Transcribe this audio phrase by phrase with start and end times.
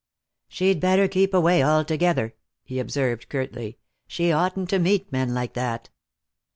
[0.47, 3.77] "She'd better keep away altogether," he observed, curtly.
[4.07, 5.91] "She oughtn't to meet men like that."